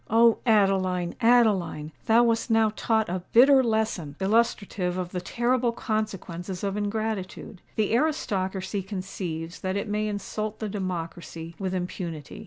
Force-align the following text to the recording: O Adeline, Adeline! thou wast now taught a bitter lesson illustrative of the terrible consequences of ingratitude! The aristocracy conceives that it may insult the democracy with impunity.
O 0.09 0.39
Adeline, 0.47 1.13
Adeline! 1.21 1.91
thou 2.07 2.23
wast 2.23 2.49
now 2.49 2.71
taught 2.75 3.07
a 3.07 3.21
bitter 3.33 3.63
lesson 3.63 4.15
illustrative 4.19 4.97
of 4.97 5.11
the 5.11 5.21
terrible 5.21 5.71
consequences 5.71 6.63
of 6.63 6.75
ingratitude! 6.75 7.61
The 7.75 7.93
aristocracy 7.93 8.81
conceives 8.81 9.59
that 9.59 9.77
it 9.77 9.87
may 9.87 10.07
insult 10.07 10.57
the 10.57 10.69
democracy 10.69 11.53
with 11.59 11.75
impunity. 11.75 12.39